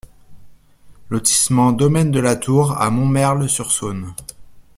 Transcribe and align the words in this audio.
Lotissement 1.11 1.71
Domaine 1.73 2.09
de 2.09 2.19
la 2.19 2.35
Tour 2.35 2.71
à 2.81 2.89
Montmerle-sur-Saône 2.89 4.15